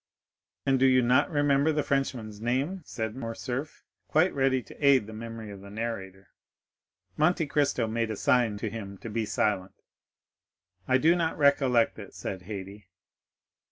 "And 0.65 0.79
do 0.79 0.87
you 0.87 1.03
not 1.03 1.29
remember 1.29 1.71
the 1.71 1.83
Frenchman's 1.83 2.41
name?" 2.41 2.81
said 2.85 3.15
Morcerf, 3.15 3.83
quite 4.07 4.33
ready 4.33 4.63
to 4.63 4.83
aid 4.83 5.05
the 5.05 5.13
memory 5.13 5.51
of 5.51 5.61
the 5.61 5.69
narrator. 5.69 6.29
Monte 7.17 7.45
Cristo 7.45 7.85
made 7.85 8.09
a 8.09 8.15
sign 8.15 8.57
to 8.57 8.69
him 8.71 8.97
to 8.97 9.11
be 9.11 9.27
silent. 9.27 9.83
"I 10.87 10.97
do 10.97 11.15
not 11.15 11.37
recollect 11.37 11.99
it," 11.99 12.15
said 12.15 12.41
Haydée. 12.45 12.85